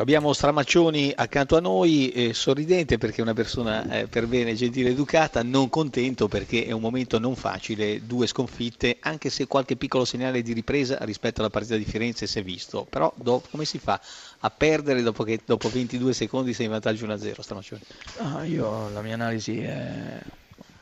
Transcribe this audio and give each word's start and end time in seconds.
Abbiamo 0.00 0.32
Stramaccioni 0.32 1.12
accanto 1.14 1.56
a 1.56 1.60
noi, 1.60 2.10
eh, 2.10 2.32
sorridente 2.32 2.98
perché 2.98 3.18
è 3.18 3.22
una 3.22 3.34
persona 3.34 3.90
eh, 3.90 4.06
per 4.06 4.28
bene, 4.28 4.54
gentile, 4.54 4.90
educata, 4.90 5.42
non 5.42 5.68
contento 5.68 6.28
perché 6.28 6.64
è 6.66 6.70
un 6.70 6.80
momento 6.80 7.18
non 7.18 7.34
facile, 7.34 8.06
due 8.06 8.28
sconfitte, 8.28 8.98
anche 9.00 9.28
se 9.28 9.48
qualche 9.48 9.74
piccolo 9.74 10.04
segnale 10.04 10.42
di 10.42 10.52
ripresa 10.52 10.98
rispetto 11.00 11.40
alla 11.40 11.50
partita 11.50 11.74
di 11.76 11.84
Firenze 11.84 12.28
si 12.28 12.38
è 12.38 12.44
visto. 12.44 12.86
Però 12.88 13.12
dopo, 13.16 13.48
come 13.50 13.64
si 13.64 13.80
fa 13.80 14.00
a 14.38 14.50
perdere 14.50 15.02
dopo 15.02 15.24
che 15.24 15.40
dopo 15.44 15.68
22 15.68 16.12
secondi 16.12 16.54
sei 16.54 16.66
in 16.66 16.70
vantaggio 16.70 17.04
1-0, 17.04 17.40
Stramaccioni? 17.40 17.80
Ah, 18.18 18.44
io 18.44 18.88
la 18.90 19.02
mia 19.02 19.14
analisi 19.14 19.58
è 19.58 20.20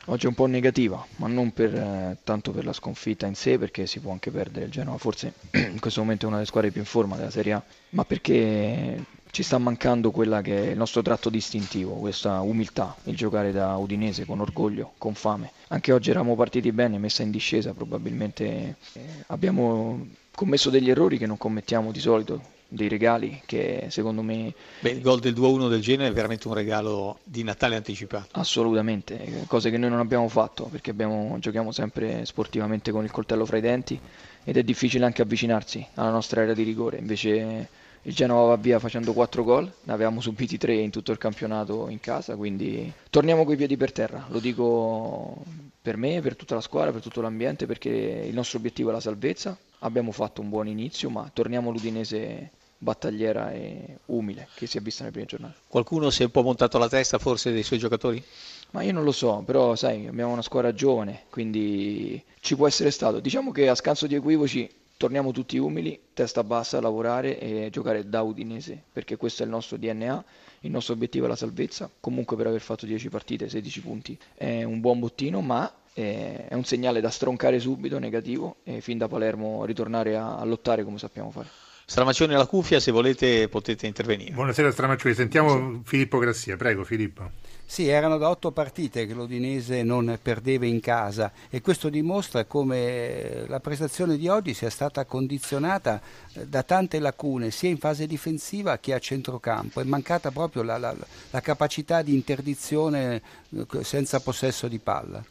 Oggi 0.09 0.23
è 0.23 0.29
un 0.29 0.35
po' 0.35 0.45
negativa, 0.45 1.05
ma 1.17 1.27
non 1.27 1.51
per, 1.51 1.75
eh, 1.75 2.17
tanto 2.23 2.51
per 2.51 2.63
la 2.63 2.71
sconfitta 2.71 3.25
in 3.25 3.35
sé, 3.35 3.57
perché 3.57 3.85
si 3.85 3.99
può 3.99 4.13
anche 4.13 4.31
perdere 4.31 4.65
il 4.65 4.71
Genova, 4.71 4.97
forse 4.97 5.33
in 5.51 5.81
questo 5.81 5.99
momento 5.99 6.23
è 6.23 6.27
una 6.27 6.37
delle 6.37 6.47
squadre 6.47 6.71
più 6.71 6.79
in 6.79 6.87
forma 6.87 7.17
della 7.17 7.29
Serie 7.29 7.51
A, 7.51 7.63
ma 7.89 8.05
perché 8.05 9.03
ci 9.31 9.43
sta 9.43 9.57
mancando 9.57 10.11
quella 10.11 10.41
che 10.41 10.67
è 10.67 10.71
il 10.71 10.77
nostro 10.77 11.01
tratto 11.01 11.29
distintivo, 11.29 11.95
questa 11.95 12.39
umiltà, 12.39 12.95
il 13.03 13.17
giocare 13.17 13.51
da 13.51 13.75
udinese 13.75 14.23
con 14.23 14.39
orgoglio, 14.39 14.93
con 14.97 15.13
fame. 15.13 15.51
Anche 15.67 15.91
oggi 15.91 16.09
eravamo 16.09 16.37
partiti 16.37 16.71
bene, 16.71 16.97
messa 16.97 17.23
in 17.23 17.31
discesa, 17.31 17.73
probabilmente 17.73 18.77
eh, 18.93 19.01
abbiamo 19.27 20.07
commesso 20.33 20.69
degli 20.69 20.89
errori 20.89 21.17
che 21.17 21.25
non 21.25 21.37
commettiamo 21.37 21.91
di 21.91 21.99
solito, 21.99 22.41
dei 22.67 22.87
regali 22.87 23.41
che 23.45 23.87
secondo 23.89 24.21
me... 24.21 24.53
Beh, 24.79 24.91
il 24.91 25.01
gol 25.01 25.19
del 25.19 25.33
2-1 25.33 25.69
del 25.69 25.81
Genoa 25.81 26.07
è 26.07 26.11
veramente 26.11 26.47
un 26.47 26.53
regalo 26.53 27.19
di 27.23 27.43
Natale 27.43 27.75
anticipato. 27.75 28.39
Assolutamente, 28.39 29.45
cose 29.47 29.69
che 29.69 29.77
noi 29.77 29.89
non 29.89 29.99
abbiamo 29.99 30.27
fatto 30.27 30.65
perché 30.65 30.91
abbiamo, 30.91 31.37
giochiamo 31.39 31.71
sempre 31.71 32.25
sportivamente 32.25 32.91
con 32.91 33.03
il 33.03 33.11
coltello 33.11 33.45
fra 33.45 33.57
i 33.57 33.61
denti 33.61 33.99
ed 34.43 34.57
è 34.57 34.63
difficile 34.63 35.05
anche 35.05 35.21
avvicinarsi 35.21 35.85
alla 35.95 36.11
nostra 36.11 36.41
area 36.41 36.53
di 36.53 36.63
rigore, 36.63 36.97
invece 36.97 37.69
il 38.03 38.13
Genova 38.13 38.47
va 38.47 38.55
via 38.55 38.79
facendo 38.79 39.11
4 39.11 39.43
gol, 39.43 39.69
ne 39.83 39.93
avevamo 39.93 40.21
subiti 40.21 40.57
3 40.57 40.75
in 40.75 40.91
tutto 40.91 41.11
il 41.11 41.17
campionato 41.17 41.89
in 41.89 41.99
casa, 41.99 42.37
quindi 42.37 42.91
torniamo 43.09 43.43
coi 43.43 43.57
piedi 43.57 43.75
per 43.75 43.91
terra, 43.91 44.25
lo 44.29 44.39
dico 44.39 45.43
per 45.81 45.97
me, 45.97 46.21
per 46.21 46.37
tutta 46.37 46.55
la 46.55 46.61
squadra, 46.61 46.91
per 46.91 47.01
tutto 47.01 47.19
l'ambiente, 47.19 47.65
perché 47.65 47.89
il 47.89 48.33
nostro 48.33 48.59
obiettivo 48.59 48.89
è 48.89 48.93
la 48.93 49.01
salvezza, 49.01 49.57
abbiamo 49.79 50.11
fatto 50.11 50.41
un 50.41 50.49
buon 50.49 50.67
inizio, 50.67 51.09
ma 51.09 51.29
torniamo 51.33 51.69
all'Udinese 51.69 52.51
battagliera 52.77 53.51
e 53.51 53.99
umile 54.07 54.47
che 54.55 54.67
si 54.67 54.77
è 54.77 54.81
vista 54.81 55.01
nelle 55.01 55.13
prime 55.13 55.27
giornate. 55.27 55.55
Qualcuno 55.67 56.09
si 56.09 56.21
è 56.21 56.25
un 56.25 56.31
po' 56.31 56.43
montato 56.43 56.77
la 56.77 56.89
testa 56.89 57.17
forse 57.17 57.51
dei 57.51 57.63
suoi 57.63 57.79
giocatori? 57.79 58.23
Ma 58.71 58.81
io 58.81 58.91
non 58.91 59.03
lo 59.03 59.11
so, 59.11 59.43
però 59.45 59.75
sai, 59.75 60.07
abbiamo 60.07 60.33
una 60.33 60.41
squadra 60.41 60.73
giovane, 60.73 61.23
quindi 61.29 62.21
ci 62.41 62.55
può 62.55 62.67
essere 62.67 62.91
stato. 62.91 63.19
Diciamo 63.19 63.51
che 63.51 63.69
a 63.69 63.75
scanso 63.75 64.07
di 64.07 64.15
equivoci 64.15 64.69
torniamo 64.97 65.31
tutti 65.31 65.57
umili, 65.57 65.99
testa 66.13 66.43
bassa 66.43 66.77
a 66.77 66.81
lavorare 66.81 67.39
e 67.39 67.69
giocare 67.71 68.09
da 68.09 68.23
udinese, 68.23 68.81
perché 68.91 69.15
questo 69.15 69.43
è 69.43 69.45
il 69.45 69.51
nostro 69.51 69.77
DNA, 69.77 70.25
il 70.61 70.71
nostro 70.71 70.93
obiettivo 70.93 71.25
è 71.25 71.29
la 71.29 71.35
salvezza. 71.35 71.89
Comunque 71.99 72.35
per 72.35 72.47
aver 72.47 72.61
fatto 72.61 72.85
10 72.85 73.09
partite, 73.09 73.47
16 73.47 73.81
punti 73.81 74.17
è 74.35 74.63
un 74.63 74.81
buon 74.81 74.99
bottino, 74.99 75.41
ma 75.41 75.71
è 75.93 76.49
un 76.51 76.63
segnale 76.63 77.01
da 77.01 77.09
stroncare 77.09 77.59
subito, 77.59 77.97
negativo, 77.97 78.57
e 78.63 78.81
fin 78.81 78.97
da 78.97 79.07
Palermo 79.07 79.65
ritornare 79.65 80.15
a, 80.15 80.37
a 80.37 80.43
lottare 80.43 80.83
come 80.83 80.99
sappiamo 80.99 81.31
fare. 81.31 81.47
Stramaccioni 81.89 82.33
alla 82.33 82.47
cuffia, 82.47 82.81
se 82.81 82.91
volete 82.91 83.47
potete 83.47 83.87
intervenire. 83.87 84.31
Buonasera 84.31 84.71
Stramaccioni, 84.71 85.13
sentiamo 85.13 85.51
sì. 85.51 85.79
Filippo 85.85 86.17
Grassia, 86.17 86.57
prego 86.57 86.83
Filippo. 86.83 87.31
Sì, 87.65 87.87
erano 87.87 88.17
da 88.17 88.27
otto 88.29 88.51
partite 88.51 89.07
che 89.07 89.13
l'Udinese 89.13 89.83
non 89.83 90.19
perdeva 90.21 90.65
in 90.65 90.81
casa 90.81 91.31
e 91.49 91.61
questo 91.61 91.87
dimostra 91.87 92.43
come 92.43 93.45
la 93.47 93.61
prestazione 93.61 94.17
di 94.17 94.27
oggi 94.27 94.53
sia 94.53 94.69
stata 94.69 95.05
condizionata 95.05 96.01
eh, 96.33 96.45
da 96.45 96.61
tante 96.63 96.99
lacune, 96.99 97.51
sia 97.51 97.69
in 97.69 97.77
fase 97.77 98.05
difensiva 98.05 98.79
che 98.79 98.93
a 98.93 98.99
centrocampo. 98.99 99.79
È 99.79 99.85
mancata 99.85 100.29
proprio 100.29 100.63
la, 100.63 100.77
la, 100.77 100.93
la 101.29 101.39
capacità 101.39 102.01
di 102.01 102.13
interdizione 102.13 103.21
eh, 103.49 103.83
senza 103.85 104.19
possesso 104.19 104.67
di 104.67 104.79
palla. 104.79 105.23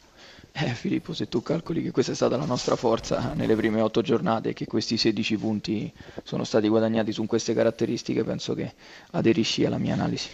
Eh, 0.59 0.73
Filippo, 0.73 1.13
se 1.13 1.27
tu 1.29 1.43
calcoli 1.43 1.83
che 1.83 1.91
questa 1.91 2.13
è 2.13 2.15
stata 2.15 2.35
la 2.35 2.45
nostra 2.45 2.75
forza 2.75 3.33
nelle 3.35 3.55
prime 3.55 3.79
otto 3.79 4.01
giornate 4.01 4.49
e 4.49 4.53
che 4.53 4.65
questi 4.65 4.97
16 4.97 5.37
punti 5.37 5.93
sono 6.23 6.43
stati 6.43 6.67
guadagnati 6.67 7.11
su 7.11 7.23
queste 7.27 7.53
caratteristiche, 7.53 8.23
penso 8.23 8.55
che 8.55 8.73
aderisci 9.11 9.65
alla 9.65 9.77
mia 9.77 9.93
analisi. 9.93 10.31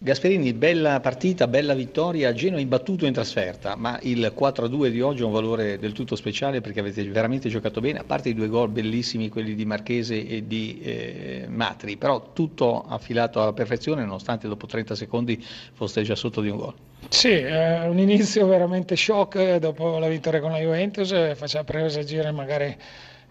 Gasperini, 0.00 0.52
bella 0.52 1.00
partita, 1.00 1.48
bella 1.48 1.74
vittoria, 1.74 2.32
Genoa 2.32 2.60
imbattuto 2.60 3.04
in 3.04 3.12
trasferta, 3.12 3.74
ma 3.74 3.98
il 4.02 4.32
4-2 4.32 4.90
di 4.90 5.00
oggi 5.00 5.22
ha 5.22 5.26
un 5.26 5.32
valore 5.32 5.76
del 5.76 5.90
tutto 5.90 6.14
speciale 6.14 6.60
perché 6.60 6.78
avete 6.78 7.02
veramente 7.02 7.48
giocato 7.48 7.80
bene, 7.80 7.98
a 7.98 8.04
parte 8.04 8.28
i 8.28 8.34
due 8.34 8.46
gol 8.46 8.68
bellissimi, 8.68 9.28
quelli 9.28 9.56
di 9.56 9.64
Marchese 9.64 10.24
e 10.24 10.46
di 10.46 10.78
eh, 10.80 11.46
Matri, 11.48 11.96
però 11.96 12.30
tutto 12.32 12.84
affilato 12.86 13.42
alla 13.42 13.52
perfezione 13.52 14.04
nonostante 14.04 14.46
dopo 14.46 14.66
30 14.66 14.94
secondi 14.94 15.44
foste 15.72 16.02
già 16.02 16.14
sotto 16.14 16.42
di 16.42 16.48
un 16.48 16.58
gol. 16.58 16.74
Sì, 17.08 17.30
è 17.30 17.84
un 17.88 17.98
inizio 17.98 18.46
veramente 18.46 18.94
shock 18.94 19.56
dopo 19.56 19.98
la 19.98 20.06
vittoria 20.06 20.40
con 20.40 20.52
la 20.52 20.58
Juventus, 20.58 21.08
faceva 21.34 21.64
presagire 21.64 22.30
magari 22.30 22.76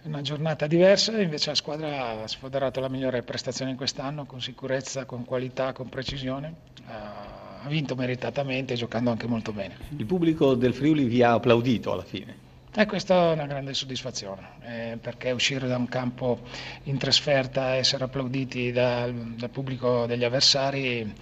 una 0.08 0.22
giornata 0.22 0.68
diversa, 0.68 1.22
invece 1.22 1.50
la 1.50 1.56
squadra 1.56 2.24
ha 2.24 2.28
sfoderato 2.28 2.80
la 2.80 2.90
migliore 2.90 3.22
prestazione 3.24 3.72
in 3.72 3.78
quest'anno, 3.78 4.26
con 4.26 4.42
sicurezza, 4.42 5.06
con 5.06 5.26
qualità, 5.26 5.74
con 5.74 5.90
precisione. 5.90 6.54
Ha 6.86 7.68
vinto 7.68 7.96
meritatamente, 7.96 8.76
giocando 8.76 9.12
anche 9.12 9.28
molto 9.28 9.52
bene. 9.52 9.76
Il 9.98 10.06
pubblico 10.06 10.56
del 10.56 10.74
Friuli 10.74 11.04
vi 11.06 11.22
ha 11.22 11.34
applaudito 11.34 11.92
alla 11.92 12.04
fine. 12.04 12.46
E 12.74 12.86
questa 12.86 13.32
è 13.32 13.34
una 13.34 13.48
grande 13.48 13.74
soddisfazione, 13.74 14.50
eh, 14.62 14.98
perché 15.02 15.32
uscire 15.32 15.68
da 15.68 15.78
un 15.78 15.88
campo 15.88 16.40
in 16.84 16.98
trasferta, 16.98 17.76
essere 17.76 18.04
applauditi 18.04 18.72
dal, 18.72 19.14
dal 19.14 19.50
pubblico 19.50 20.06
degli 20.06 20.24
avversari 20.24 21.14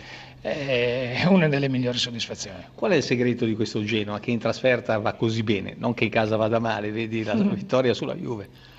è 0.41 1.25
una 1.28 1.47
delle 1.47 1.69
migliori 1.69 1.97
soddisfazioni. 1.97 2.66
Qual 2.75 2.91
è 2.91 2.95
il 2.95 3.03
segreto 3.03 3.45
di 3.45 3.56
questo 3.56 3.84
Genoa 3.84 4.19
che 4.19 4.29
in 4.29 4.38
trasferta 4.38 4.97
va 5.00 5.13
così 5.13 5.41
bene, 5.41 5.74
non 5.75 5.95
che 5.95 6.03
in 6.03 6.12
casa 6.12 6.35
vada 6.35 6.59
male, 6.59 6.91
vedi 6.91 7.24
la 7.24 7.34
vittoria 7.34 7.95
sulla 7.95 8.13
Juve? 8.13 8.75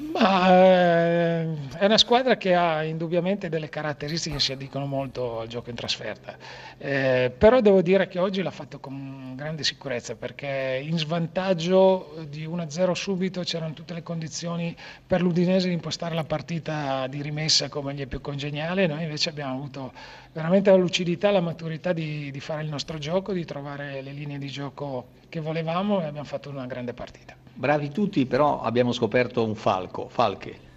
Ma, 0.00 0.48
eh, 0.48 1.54
è 1.76 1.84
una 1.84 1.98
squadra 1.98 2.38
che 2.38 2.54
ha 2.54 2.82
indubbiamente 2.84 3.50
delle 3.50 3.68
caratteristiche 3.68 4.36
che 4.36 4.40
si 4.40 4.52
addicono 4.52 4.86
molto 4.86 5.40
al 5.40 5.48
gioco 5.48 5.68
in 5.68 5.76
trasferta, 5.76 6.38
eh, 6.78 7.30
però 7.36 7.60
devo 7.60 7.82
dire 7.82 8.08
che 8.08 8.18
oggi 8.18 8.40
l'ha 8.40 8.50
fatto 8.50 8.80
con 8.80 9.34
grande 9.36 9.62
sicurezza 9.62 10.16
perché 10.16 10.82
in 10.82 10.96
svantaggio 10.96 12.24
di 12.30 12.46
1-0 12.46 12.92
subito 12.92 13.42
c'erano 13.42 13.74
tutte 13.74 13.92
le 13.92 14.02
condizioni 14.02 14.74
per 15.06 15.20
l'Udinese 15.20 15.68
di 15.68 15.74
impostare 15.74 16.14
la 16.14 16.24
partita 16.24 17.06
di 17.06 17.20
rimessa 17.20 17.68
come 17.68 17.92
gli 17.92 18.00
è 18.00 18.06
più 18.06 18.22
congeniale, 18.22 18.86
noi 18.86 19.02
invece 19.02 19.28
abbiamo 19.28 19.54
avuto 19.54 19.92
veramente 20.32 20.70
la 20.70 20.76
lucidità, 20.76 21.30
la 21.30 21.40
maturità 21.40 21.92
di, 21.92 22.30
di 22.30 22.40
fare 22.40 22.62
il 22.62 22.70
nostro 22.70 22.96
gioco, 22.96 23.34
di 23.34 23.44
trovare 23.44 24.00
le 24.00 24.12
linee 24.12 24.38
di 24.38 24.48
gioco 24.48 25.08
che 25.28 25.40
volevamo 25.40 26.00
e 26.00 26.06
abbiamo 26.06 26.26
fatto 26.26 26.48
una 26.48 26.64
grande 26.64 26.94
partita. 26.94 27.36
Bravi 27.54 27.90
tutti, 27.90 28.26
però 28.26 28.60
abbiamo 28.62 28.92
scoperto 28.92 29.44
un 29.44 29.54
falco, 29.54 30.08
Falche. 30.08 30.68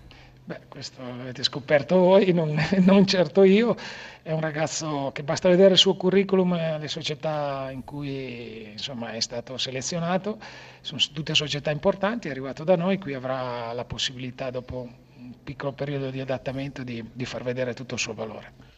Beh, 0.46 0.60
questo 0.68 1.02
l'avete 1.02 1.42
scoperto 1.42 1.96
voi, 1.98 2.34
non, 2.34 2.54
non, 2.84 3.06
certo 3.06 3.44
io. 3.44 3.78
È 4.22 4.32
un 4.34 4.42
ragazzo 4.42 5.12
che 5.14 5.24
basta 5.24 5.48
vedere 5.48 5.74
il 5.74 5.78
suo 5.78 5.96
curriculum 5.96 6.80
le 6.80 6.88
società 6.90 7.70
in 7.72 7.86
cui 7.86 8.72
insomma, 8.72 9.12
è 9.14 9.22
stato 9.22 9.58
selezionato. 9.58 10.38
Sono 10.82 11.00
tutte 11.14 11.34
società 11.34 11.72
importanti, 11.72 12.28
è 12.28 12.32
arrivato 12.32 12.66
da 12.66 12.76
noi, 12.76 12.98
qui 12.98 13.14
avrà 13.14 13.72
la 13.72 13.86
possibilità 13.86 14.50
dopo 14.50 14.90
un 15.16 15.34
piccolo 15.44 15.72
periodo 15.72 16.10
di 16.10 16.20
adattamento 16.20 16.84
di, 16.84 17.02
di 17.14 17.26
far 17.26 17.44
vedere 17.44 17.74
tutto 17.74 17.94
il 17.94 18.02
suo 18.02 18.14
valore. 18.14 18.72